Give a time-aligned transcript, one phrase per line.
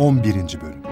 [0.00, 0.34] 11.
[0.34, 0.82] Bölüm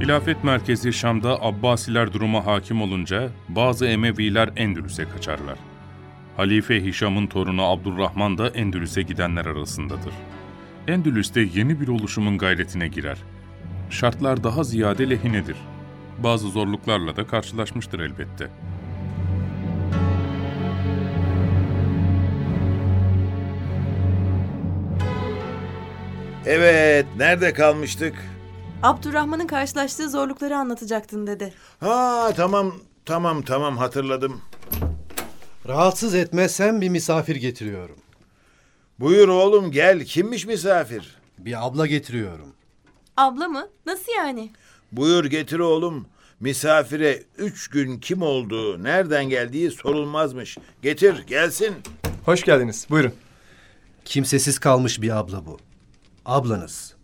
[0.00, 5.69] Hilafet merkezi Şam'da Abbasiler duruma hakim olunca bazı Emeviler Endülüs'e kaçarlar.
[6.36, 10.14] Halife Hişam'ın torunu Abdurrahman da Endülüs'e gidenler arasındadır.
[10.88, 13.18] Endülüs'te yeni bir oluşumun gayretine girer.
[13.90, 15.56] Şartlar daha ziyade lehinedir.
[16.18, 18.50] Bazı zorluklarla da karşılaşmıştır elbette.
[26.46, 28.14] Evet, nerede kalmıştık?
[28.82, 31.54] Abdurrahman'ın karşılaştığı zorlukları anlatacaktın dedi.
[31.80, 32.74] Ha tamam,
[33.04, 34.40] tamam, tamam hatırladım.
[35.70, 37.96] Rahatsız etmezsem bir misafir getiriyorum.
[39.00, 41.16] Buyur oğlum gel, kimmiş misafir?
[41.38, 42.54] Bir abla getiriyorum.
[43.16, 43.68] Abla mı?
[43.86, 44.50] Nasıl yani?
[44.92, 46.06] Buyur getir oğlum.
[46.40, 50.58] Misafire üç gün kim olduğu, nereden geldiği sorulmazmış.
[50.82, 51.74] Getir, gelsin.
[52.24, 52.86] Hoş geldiniz.
[52.90, 53.14] Buyurun.
[54.04, 55.58] Kimsesiz kalmış bir abla bu.
[56.24, 56.94] Ablanız.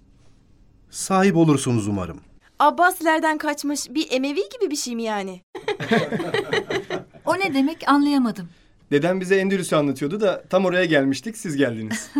[0.91, 2.21] Sahip olursunuz umarım.
[2.59, 5.43] Abbasilerden kaçmış bir Emevi gibi bir şey mi yani?
[7.27, 8.49] O ne demek anlayamadım.
[8.91, 11.37] Dedem bize Endülüs'ü anlatıyordu da tam oraya gelmiştik.
[11.37, 12.11] Siz geldiniz.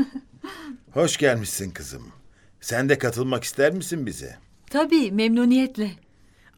[0.93, 2.03] Hoş gelmişsin kızım.
[2.61, 4.37] Sen de katılmak ister misin bize?
[4.71, 5.91] Tabii memnuniyetle.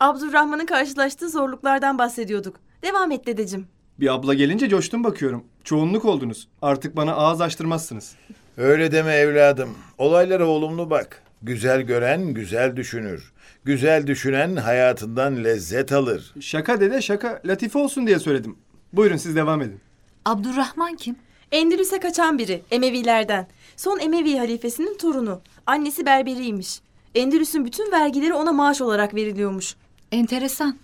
[0.00, 2.56] Abdurrahman'ın karşılaştığı zorluklardan bahsediyorduk.
[2.82, 3.66] Devam et dedeciğim.
[4.00, 5.44] bir abla gelince coştum bakıyorum.
[5.64, 6.48] Çoğunluk oldunuz.
[6.62, 8.14] Artık bana ağız açtırmazsınız.
[8.56, 9.70] Öyle deme evladım.
[9.98, 11.22] Olaylara olumlu bak.
[11.42, 13.32] Güzel gören güzel düşünür.
[13.64, 16.34] Güzel düşünen hayatından lezzet alır.
[16.40, 17.40] Şaka dede şaka.
[17.44, 18.56] Latife olsun diye söyledim.
[18.92, 19.80] Buyurun siz devam edin.
[20.28, 21.16] Abdurrahman kim?
[21.52, 23.48] Endülüs'e kaçan biri Emevilerden.
[23.76, 25.40] Son Emevi halifesinin torunu.
[25.66, 26.80] Annesi berberiymiş.
[27.14, 29.74] Endülüs'ün bütün vergileri ona maaş olarak veriliyormuş.
[30.12, 30.78] Enteresan.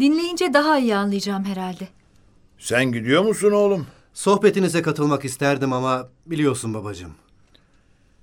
[0.00, 1.88] Dinleyince daha iyi anlayacağım herhalde.
[2.58, 3.86] Sen gidiyor musun oğlum?
[4.14, 7.14] Sohbetinize katılmak isterdim ama biliyorsun babacığım.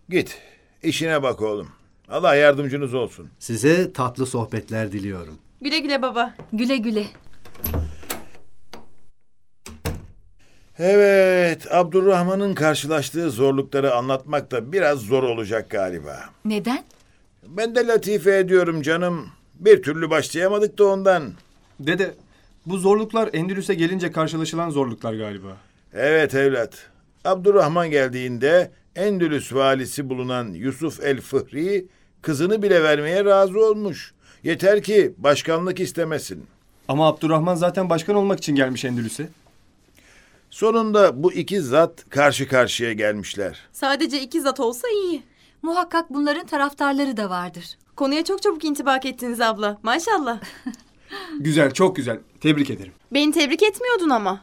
[0.09, 0.37] Git.
[0.83, 1.67] işine bak oğlum.
[2.09, 3.29] Allah yardımcınız olsun.
[3.39, 5.37] Size tatlı sohbetler diliyorum.
[5.61, 6.33] Güle güle baba.
[6.53, 7.05] Güle güle.
[10.79, 16.19] Evet, Abdurrahman'ın karşılaştığı zorlukları anlatmak da biraz zor olacak galiba.
[16.45, 16.83] Neden?
[17.47, 19.27] Ben de latife ediyorum canım.
[19.59, 21.33] Bir türlü başlayamadık da ondan.
[21.79, 22.11] Dede
[22.65, 25.57] bu zorluklar Endülüs'e gelince karşılaşılan zorluklar galiba.
[25.93, 26.89] Evet evlat.
[27.25, 31.85] Abdurrahman geldiğinde Endülüs valisi bulunan Yusuf el Fıhri
[32.21, 34.13] kızını bile vermeye razı olmuş.
[34.43, 36.45] Yeter ki başkanlık istemesin.
[36.87, 39.29] Ama Abdurrahman zaten başkan olmak için gelmiş Endülüs'e.
[40.53, 43.59] Sonunda bu iki zat karşı karşıya gelmişler.
[43.71, 45.23] Sadece iki zat olsa iyi.
[45.61, 47.77] Muhakkak bunların taraftarları da vardır.
[47.95, 49.77] Konuya çok çabuk intibak ettiniz abla.
[49.83, 50.39] Maşallah.
[51.39, 52.19] Güzel çok güzel.
[52.41, 52.93] Tebrik ederim.
[53.13, 54.41] Beni tebrik etmiyordun ama.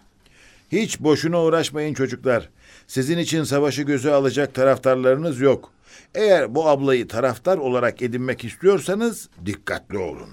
[0.72, 2.48] Hiç boşuna uğraşmayın çocuklar.
[2.87, 5.72] Sizin için savaşı göze alacak taraftarlarınız yok.
[6.15, 10.31] Eğer bu ablayı taraftar olarak edinmek istiyorsanız dikkatli olun.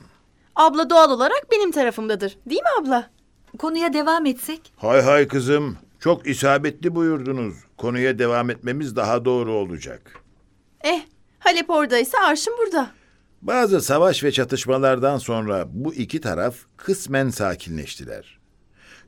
[0.55, 2.37] Abla doğal olarak benim tarafımdadır.
[2.49, 3.16] Değil mi abla?
[3.57, 4.73] Konuya devam etsek?
[4.77, 7.55] Hay hay kızım, çok isabetli buyurdunuz.
[7.77, 10.13] Konuya devam etmemiz daha doğru olacak.
[10.81, 11.01] Eh,
[11.39, 12.91] Halep oradaysa arşın burada.
[13.41, 18.39] Bazı savaş ve çatışmalardan sonra bu iki taraf kısmen sakinleştiler.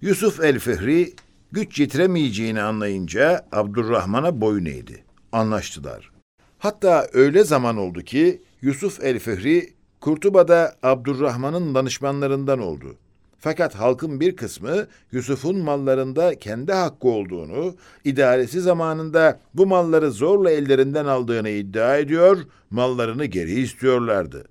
[0.01, 1.13] Yusuf el-Fihri
[1.51, 5.03] güç yetiremeyeceğini anlayınca Abdurrahman'a boyun eğdi.
[5.31, 6.11] Anlaştılar.
[6.57, 12.95] Hatta öyle zaman oldu ki Yusuf el-Fihri Kurtuba'da Abdurrahman'ın danışmanlarından oldu.
[13.39, 21.05] Fakat halkın bir kısmı Yusuf'un mallarında kendi hakkı olduğunu, idaresi zamanında bu malları zorla ellerinden
[21.05, 22.38] aldığını iddia ediyor,
[22.69, 24.47] mallarını geri istiyorlardı.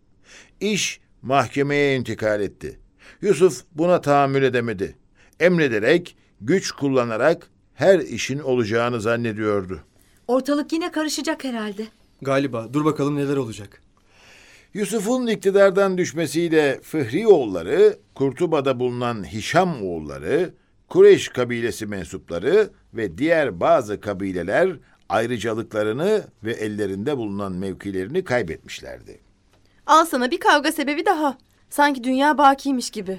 [0.60, 2.78] İş mahkemeye intikal etti.
[3.22, 4.96] Yusuf buna tahammül edemedi.
[5.40, 9.80] Emrederek, güç kullanarak her işin olacağını zannediyordu.
[10.28, 11.86] Ortalık yine karışacak herhalde.
[12.22, 12.72] Galiba.
[12.72, 13.82] Dur bakalım neler olacak.
[14.74, 20.54] Yusuf'un iktidardan düşmesiyle Fıhri oğulları, Kurtuba'da bulunan Hişam oğulları,
[20.88, 24.76] Kureyş kabilesi mensupları ve diğer bazı kabileler
[25.08, 29.20] ayrıcalıklarını ve ellerinde bulunan mevkilerini kaybetmişlerdi.
[29.86, 31.38] Al sana bir kavga sebebi daha.
[31.70, 33.18] Sanki dünya bakiymiş gibi.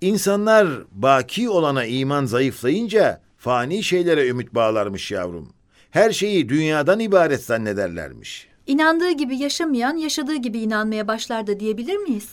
[0.00, 5.52] İnsanlar baki olana iman zayıflayınca fani şeylere ümit bağlarmış yavrum.
[5.90, 8.48] Her şeyi dünyadan ibaret zannederlermiş.
[8.68, 12.28] İnandığı gibi yaşamayan yaşadığı gibi inanmaya başlar da diyebilir miyiz?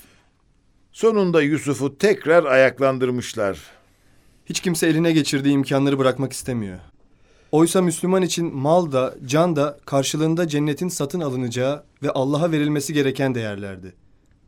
[0.92, 3.60] Sonunda Yusuf'u tekrar ayaklandırmışlar.
[4.46, 6.80] Hiç kimse eline geçirdiği imkanları bırakmak istemiyor.
[7.52, 13.36] Oysa Müslüman için mal da, can da karşılığında cennetin satın alınacağı ve Allah'a verilmesi gereken
[13.36, 13.94] değerlerdi.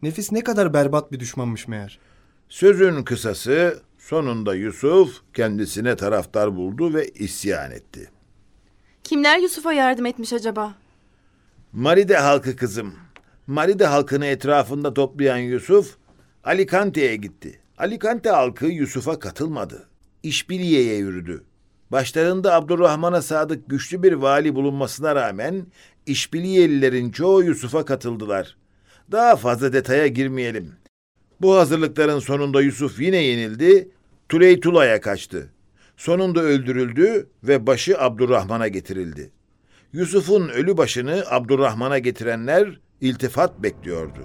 [0.01, 1.99] Nefis ne kadar berbat bir düşmanmış meğer.
[2.49, 8.09] Sözün kısası sonunda Yusuf kendisine taraftar buldu ve isyan etti.
[9.03, 10.73] Kimler Yusuf'a yardım etmiş acaba?
[11.73, 12.93] Maride halkı kızım.
[13.47, 15.97] Maride halkını etrafında toplayan Yusuf
[16.43, 17.59] Alicante'ye gitti.
[17.77, 19.87] Alicante halkı Yusuf'a katılmadı.
[20.23, 21.43] İşbiliye'ye yürüdü.
[21.91, 25.65] Başlarında Abdurrahman'a sadık güçlü bir vali bulunmasına rağmen
[26.05, 28.57] İşbiliyelilerin çoğu Yusuf'a katıldılar.
[29.11, 30.71] Daha fazla detaya girmeyelim.
[31.41, 33.91] Bu hazırlıkların sonunda Yusuf yine yenildi,
[34.29, 35.49] Tuleytula'ya kaçtı.
[35.97, 39.31] Sonunda öldürüldü ve başı Abdurrahman'a getirildi.
[39.93, 44.21] Yusuf'un ölü başını Abdurrahman'a getirenler iltifat bekliyordu.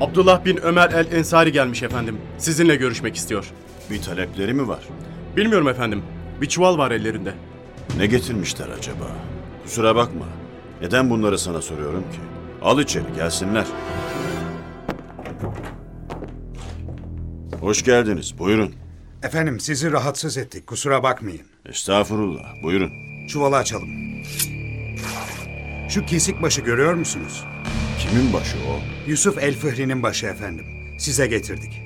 [0.00, 2.18] Abdullah bin Ömer el Ensari gelmiş efendim.
[2.38, 3.52] Sizinle görüşmek istiyor.
[3.90, 4.88] Bir talepleri mi var?
[5.36, 6.02] Bilmiyorum efendim.
[6.40, 7.34] Bir çuval var ellerinde.
[7.96, 9.06] Ne getirmişler acaba?
[9.64, 10.26] Kusura bakma.
[10.80, 12.39] Neden bunları sana soruyorum ki?
[12.62, 13.66] Al içeri gelsinler.
[17.60, 18.38] Hoş geldiniz.
[18.38, 18.74] Buyurun.
[19.22, 20.66] Efendim sizi rahatsız ettik.
[20.66, 21.46] Kusura bakmayın.
[21.66, 22.62] Estağfurullah.
[22.62, 22.90] Buyurun.
[23.28, 23.88] Çuvalı açalım.
[25.88, 27.44] Şu kesik başı görüyor musunuz?
[27.98, 28.80] Kimin başı o?
[29.10, 30.64] Yusuf El Fıhri'nin başı efendim.
[30.98, 31.80] Size getirdik.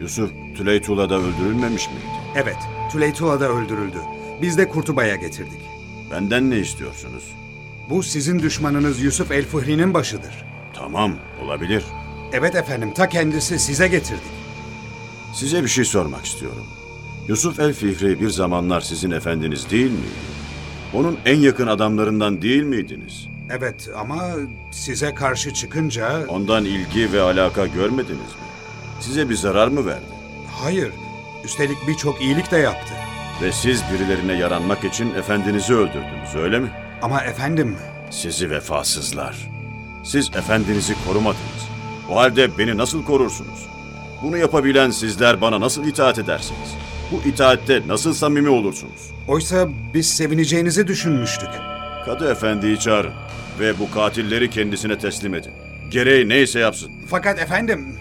[0.00, 2.00] Yusuf Tüleytula'da öldürülmemiş miydi?
[2.36, 2.56] Evet,
[2.92, 3.98] Tüleytula'da öldürüldü.
[4.42, 5.60] Biz de Kurtuba'ya getirdik.
[6.10, 7.24] Benden ne istiyorsunuz?
[7.90, 10.44] Bu sizin düşmanınız Yusuf El Fıhri'nin başıdır.
[10.74, 11.12] Tamam,
[11.44, 11.84] olabilir.
[12.32, 14.22] Evet efendim, ta kendisi size getirdik.
[15.34, 16.66] Size bir şey sormak istiyorum.
[17.28, 20.28] Yusuf el Fihri bir zamanlar sizin efendiniz değil miydi?
[20.94, 23.28] Onun en yakın adamlarından değil miydiniz?
[23.50, 24.24] Evet ama
[24.70, 26.26] size karşı çıkınca...
[26.28, 28.48] Ondan ilgi ve alaka görmediniz mi?
[29.00, 30.04] Size bir zarar mı verdi?
[30.62, 30.92] Hayır,
[31.44, 32.92] üstelik birçok iyilik de yaptı.
[33.42, 36.70] Ve siz birilerine yaranmak için efendinizi öldürdünüz, öyle mi?
[37.02, 37.76] Ama efendim,
[38.10, 39.36] Sizi vefasızlar.
[40.04, 41.68] Siz efendinizi korumadınız.
[42.10, 43.66] O halde beni nasıl korursunuz?
[44.22, 46.68] Bunu yapabilen sizler bana nasıl itaat edersiniz?
[47.12, 49.10] Bu itaatte nasıl samimi olursunuz?
[49.28, 51.48] oysa biz sevineceğinizi düşünmüştük.
[52.04, 53.12] Kadı efendiyi çağırın
[53.60, 55.52] ve bu katilleri kendisine teslim edin.
[55.90, 56.90] Gereği neyse yapsın.
[57.10, 57.94] Fakat efendim,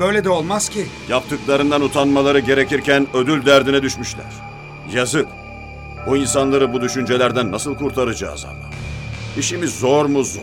[0.00, 0.86] böyle de olmaz ki.
[1.08, 4.24] Yaptıklarından utanmaları gerekirken ödül derdine düşmüşler.
[4.92, 5.26] Yazık.
[6.06, 8.70] Bu insanları bu düşüncelerden nasıl kurtaracağız Allah?
[9.38, 10.40] İşimiz zor mu zor?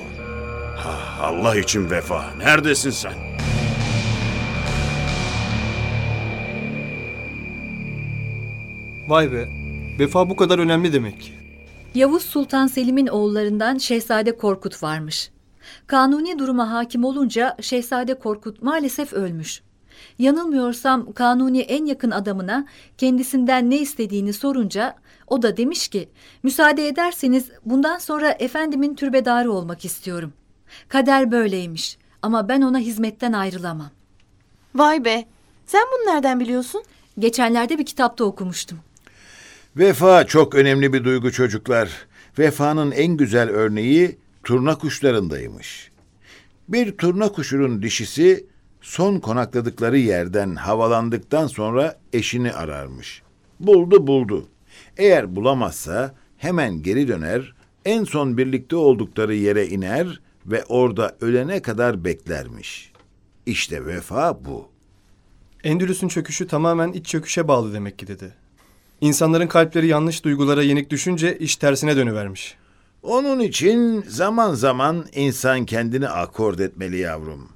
[0.78, 2.26] Ha, Allah için vefa.
[2.38, 3.14] Neredesin sen?
[9.08, 9.48] Vay be.
[10.00, 11.34] Vefa bu kadar önemli demek.
[11.96, 15.32] Yavuz Sultan Selim'in oğullarından Şehzade Korkut varmış.
[15.88, 19.62] Kanuni duruma hakim olunca Şehzade Korkut maalesef ölmüş.
[20.20, 22.66] Yanılmıyorsam Kanuni en yakın adamına
[22.98, 24.96] kendisinden ne istediğini sorunca
[25.34, 26.10] o da demiş ki
[26.44, 30.34] müsaade ederseniz bundan sonra efendimin türbedarı olmak istiyorum.
[30.88, 33.90] Kader böyleymiş ama ben ona hizmetten ayrılamam.
[34.76, 35.26] Vay be.
[35.66, 36.84] Sen bunu nereden biliyorsun?
[37.20, 38.80] Geçenlerde bir kitapta okumuştum.
[39.78, 41.90] Vefa çok önemli bir duygu çocuklar.
[42.40, 45.92] Vefanın en güzel örneği turna kuşlarındaymış.
[46.68, 48.46] Bir turna kuşunun dişisi
[48.82, 53.22] son konakladıkları yerden havalandıktan sonra eşini ararmış.
[53.60, 54.48] Buldu buldu.
[54.98, 57.54] Eğer bulamazsa hemen geri döner,
[57.86, 62.92] en son birlikte oldukları yere iner ve orada ölene kadar beklermiş.
[63.46, 64.68] İşte vefa bu.
[65.64, 68.34] Endülüs'ün çöküşü tamamen iç çöküşe bağlı demek ki dedi.
[69.02, 72.56] İnsanların kalpleri yanlış duygulara yenik düşünce iş tersine dönüvermiş.
[73.04, 77.50] Onun için zaman zaman insan kendini akord etmeli yavrum.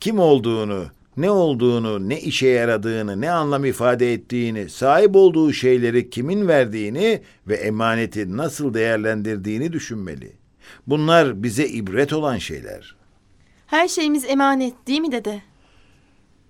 [0.00, 6.48] Kim olduğunu, ne olduğunu, ne işe yaradığını, ne anlam ifade ettiğini, sahip olduğu şeyleri kimin
[6.48, 10.32] verdiğini ve emaneti nasıl değerlendirdiğini düşünmeli.
[10.86, 12.96] Bunlar bize ibret olan şeyler.
[13.66, 15.42] Her şeyimiz emanet değil mi dede?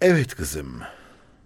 [0.01, 0.81] Evet kızım.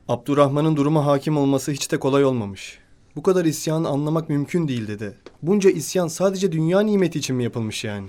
[0.09, 2.79] Abdurrahman'ın duruma hakim olması hiç de kolay olmamış.
[3.17, 5.15] Bu kadar isyanı anlamak mümkün değil dedi.
[5.43, 8.09] Bunca isyan sadece dünya nimeti için mi yapılmış yani?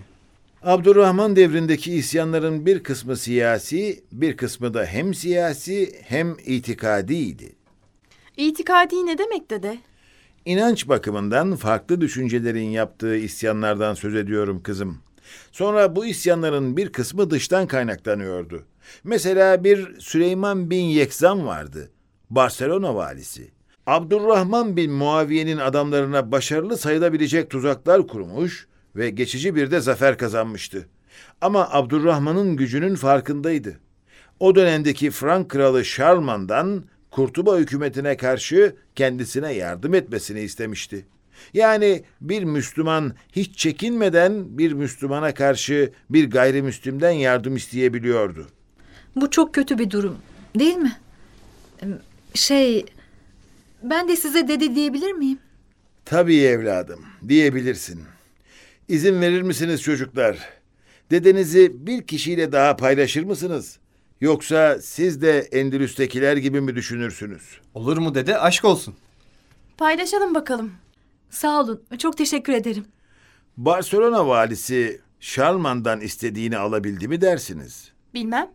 [0.63, 7.55] Abdurrahman devrindeki isyanların bir kısmı siyasi, bir kısmı da hem siyasi hem itikadiydi.
[8.37, 9.77] İtikadi ne demek dede?
[10.45, 14.97] İnanç bakımından farklı düşüncelerin yaptığı isyanlardan söz ediyorum kızım.
[15.51, 18.63] Sonra bu isyanların bir kısmı dıştan kaynaklanıyordu.
[19.03, 21.91] Mesela bir Süleyman bin Yekzan vardı.
[22.29, 23.51] Barcelona valisi.
[23.87, 30.87] Abdurrahman bin Muaviye'nin adamlarına başarılı sayılabilecek tuzaklar kurmuş ve geçici bir de zafer kazanmıştı.
[31.41, 33.79] Ama Abdurrahman'ın gücünün farkındaydı.
[34.39, 41.05] O dönemdeki Frank kralı Şarman'dan Kurtuba hükümetine karşı kendisine yardım etmesini istemişti.
[41.53, 48.47] Yani bir Müslüman hiç çekinmeden bir Müslümana karşı bir gayrimüslimden yardım isteyebiliyordu.
[49.15, 50.17] Bu çok kötü bir durum,
[50.59, 50.97] değil mi?
[52.33, 52.85] Şey,
[53.83, 55.39] ben de size dede diyebilir miyim?
[56.05, 58.01] Tabii evladım, diyebilirsin.
[58.89, 60.37] İzin verir misiniz çocuklar?
[61.11, 63.79] Dedenizi bir kişiyle daha paylaşır mısınız?
[64.21, 67.59] Yoksa siz de Endülüs'tekiler gibi mi düşünürsünüz?
[67.73, 68.39] Olur mu dede?
[68.39, 68.95] Aşk olsun.
[69.77, 70.71] Paylaşalım bakalım.
[71.29, 72.85] Sağ olun, çok teşekkür ederim.
[73.57, 77.91] Barcelona valisi Şarman'dan istediğini alabildi mi dersiniz?
[78.13, 78.51] Bilmem.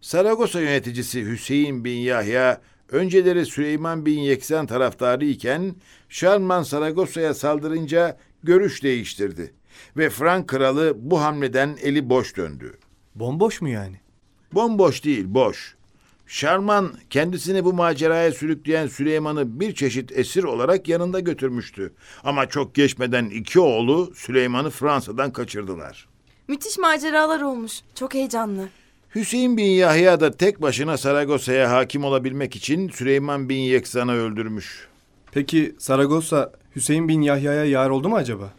[0.00, 5.74] Saragossa yöneticisi Hüseyin bin Yahya önceleri Süleyman bin Yeksan taraftarı iken
[6.08, 9.54] Şarman Saragossa'ya saldırınca görüş değiştirdi
[9.96, 12.78] ve Frank kralı bu hamleden eli boş döndü.
[13.14, 14.00] Bomboş mu yani?
[14.52, 15.74] Bomboş değil, boş.
[16.26, 21.92] Şarman kendisini bu maceraya sürükleyen Süleyman'ı bir çeşit esir olarak yanında götürmüştü.
[22.24, 26.08] Ama çok geçmeden iki oğlu Süleyman'ı Fransa'dan kaçırdılar.
[26.48, 27.72] Müthiş maceralar olmuş.
[27.94, 28.68] Çok heyecanlı.
[29.14, 34.88] Hüseyin bin Yahya da tek başına Saragossa'ya hakim olabilmek için Süleyman bin Yeksan'ı öldürmüş.
[35.32, 38.52] Peki Saragossa Hüseyin bin Yahya'ya yar oldu mu acaba?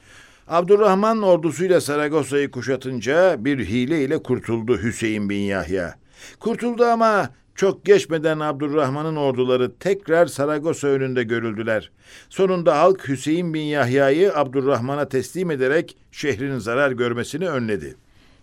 [0.48, 5.96] Abdurrahman ordusuyla Saragossa'yı kuşatınca bir hile ile kurtuldu Hüseyin bin Yahya.
[6.40, 11.92] Kurtuldu ama çok geçmeden Abdurrahman'ın orduları tekrar Saragossa önünde görüldüler.
[12.30, 17.96] Sonunda halk Hüseyin bin Yahya'yı Abdurrahman'a teslim ederek şehrin zarar görmesini önledi.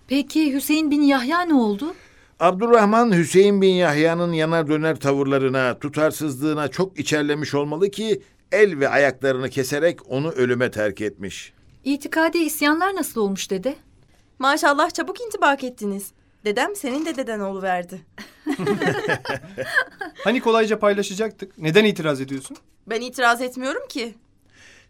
[0.09, 1.95] Peki Hüseyin bin Yahya ne oldu?
[2.41, 9.51] Abdurrahman Hüseyin bin Yahya'nın yanar döner tavırlarına, tutarsızlığına çok içerlemiş olmalı ki el ve ayaklarını
[9.51, 11.53] keserek onu ölüme terk etmiş.
[11.85, 13.77] İtikadi isyanlar nasıl olmuş dede?
[14.39, 16.13] Maşallah çabuk intibak ettiniz.
[16.45, 18.01] Dedem senin de deden oluverdi.
[20.25, 21.59] Hani kolayca paylaşacaktık.
[21.59, 22.57] Neden itiraz ediyorsun?
[22.87, 24.15] Ben itiraz etmiyorum ki.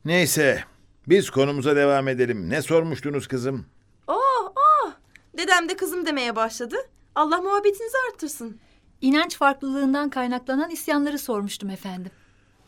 [0.05, 0.65] Neyse,
[1.09, 2.51] biz konumuza devam edelim.
[2.51, 3.67] Ne sormuştunuz kızım?
[4.07, 4.93] Oh oh.
[5.39, 6.77] Dedem de kızım demeye başladı.
[7.15, 8.59] Allah muhabbetinizi arttırsın.
[9.01, 12.11] İnanç farklılığından kaynaklanan isyanları sormuştum efendim.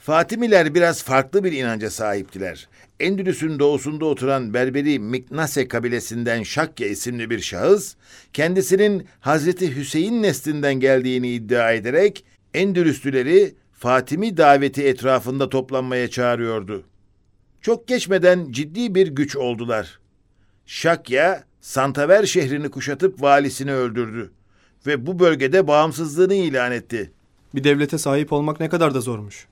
[0.04, 2.68] Fatimiler biraz farklı bir inanca sahiptiler.
[3.00, 7.94] Endülüs'ün doğusunda oturan Berberi Miknase kabilesinden Şakya isimli bir şahıs,
[8.32, 16.84] kendisinin Hazreti Hüseyin neslinden geldiğini iddia ederek Endülüslüleri Fatimi daveti etrafında toplanmaya çağırıyordu.
[17.61, 19.99] Çok geçmeden ciddi bir güç oldular.
[20.66, 24.32] Şakya, Santaver şehrini kuşatıp valisini öldürdü
[24.87, 27.12] ve bu bölgede bağımsızlığını ilan etti.
[27.54, 29.46] Bir devlete sahip olmak ne kadar da zormuş.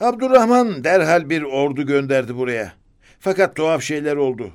[0.00, 2.72] Abdurrahman derhal bir ordu gönderdi buraya.
[3.20, 4.52] Fakat tuhaf şeyler oldu.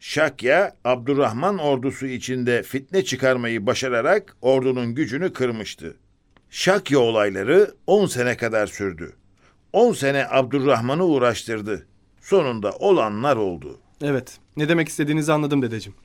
[0.00, 5.96] Şakya, Abdurrahman ordusu içinde fitne çıkarmayı başararak ordunun gücünü kırmıştı.
[6.50, 9.12] Şakya olayları 10 sene kadar sürdü.
[9.72, 11.86] 10 sene Abdurrahman'ı uğraştırdı.
[12.20, 13.78] Sonunda olanlar oldu.
[14.02, 14.38] Evet.
[14.56, 15.96] Ne demek istediğinizi anladım dedeciğim.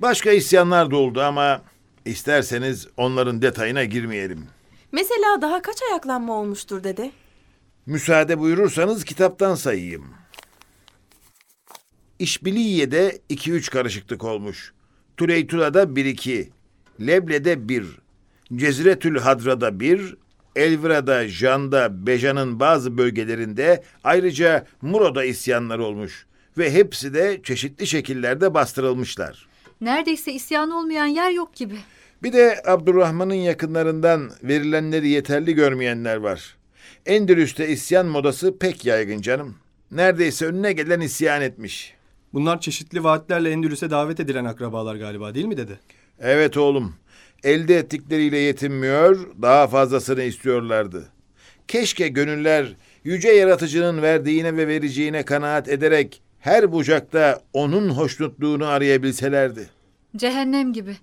[0.00, 1.62] Başka isyanlar da oldu ama
[2.04, 4.46] isterseniz onların detayına girmeyelim.
[4.92, 7.10] Mesela daha kaç ayaklanma olmuştur dede?
[7.86, 10.04] Müsaade buyurursanız kitaptan sayayım.
[12.18, 14.72] İşbiliye'de 2-3 karışıklık olmuş.
[15.16, 16.48] Tuleytula'da 1-2.
[17.00, 17.86] Leble'de 1.
[18.56, 20.16] Ceziretül Hadra'da 1.
[20.56, 26.26] Elvira'da, Jan'da, Bejan'ın bazı bölgelerinde ayrıca Muro'da isyanlar olmuş.
[26.58, 29.48] Ve hepsi de çeşitli şekillerde bastırılmışlar.
[29.80, 31.76] Neredeyse isyan olmayan yer yok gibi.
[32.22, 36.56] Bir de Abdurrahman'ın yakınlarından verilenleri yeterli görmeyenler var.
[37.06, 39.56] Endülüs'te isyan modası pek yaygın canım.
[39.90, 41.94] Neredeyse önüne gelen isyan etmiş.
[42.32, 45.78] Bunlar çeşitli vaatlerle Endülüs'e davet edilen akrabalar galiba değil mi dede?
[46.20, 46.94] Evet oğlum.
[47.44, 51.08] Elde ettikleriyle yetinmiyor, daha fazlasını istiyorlardı.
[51.68, 59.70] Keşke gönüller yüce yaratıcının verdiğine ve vereceğine kanaat ederek her bucakta onun hoşnutluğunu arayabilselerdi.
[60.16, 60.96] Cehennem gibi.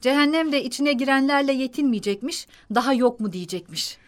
[0.00, 3.98] Cehennem de içine girenlerle yetinmeyecekmiş, daha yok mu diyecekmiş.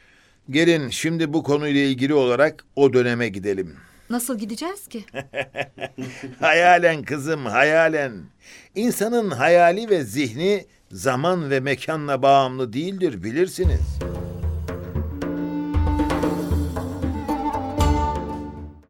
[0.50, 3.76] Gelin şimdi bu konuyla ilgili olarak o döneme gidelim.
[4.10, 5.04] Nasıl gideceğiz ki?
[6.40, 8.12] Hayalen kızım, hayalen.
[8.74, 13.98] İnsanın hayali ve zihni zaman ve mekanla bağımlı değildir bilirsiniz.